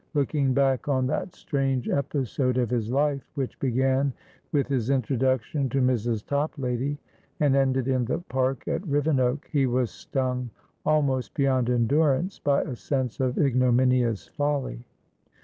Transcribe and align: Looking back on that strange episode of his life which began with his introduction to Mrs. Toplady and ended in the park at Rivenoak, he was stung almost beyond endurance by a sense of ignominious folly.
Looking 0.15 0.51
back 0.55 0.87
on 0.87 1.05
that 1.05 1.35
strange 1.35 1.87
episode 1.87 2.57
of 2.57 2.71
his 2.71 2.89
life 2.89 3.21
which 3.35 3.59
began 3.59 4.13
with 4.51 4.65
his 4.67 4.89
introduction 4.89 5.69
to 5.69 5.79
Mrs. 5.79 6.25
Toplady 6.25 6.97
and 7.39 7.55
ended 7.55 7.87
in 7.87 8.05
the 8.05 8.17
park 8.17 8.67
at 8.67 8.81
Rivenoak, 8.87 9.45
he 9.51 9.67
was 9.67 9.91
stung 9.91 10.49
almost 10.87 11.35
beyond 11.35 11.69
endurance 11.69 12.39
by 12.39 12.63
a 12.63 12.75
sense 12.75 13.19
of 13.19 13.37
ignominious 13.37 14.27
folly. 14.29 14.81